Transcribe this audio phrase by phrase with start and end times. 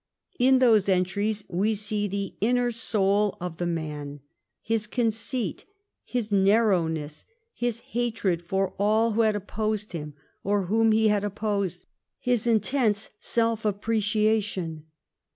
[0.39, 4.21] In those entries we see the inner soul of the man,
[4.59, 5.63] his conceit,
[6.03, 11.85] his narrowness, his hatred for all who had opposed him or whom he had opposed;
[12.17, 14.87] his intense self appreciation.